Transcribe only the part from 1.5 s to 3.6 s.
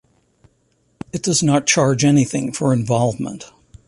charge anything for involvement.